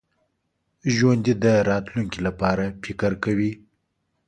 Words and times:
ژوندي 0.95 1.33
د 1.43 1.45
راتلونکي 1.69 2.19
لپاره 2.27 2.63
فکر 2.83 3.11
کوي 3.23 3.51